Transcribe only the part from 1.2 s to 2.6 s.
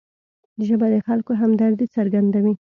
همدردي څرګندوي